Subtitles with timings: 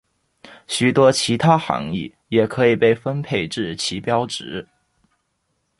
[0.65, 4.67] 许多其他含意也可以被分配至旗标值。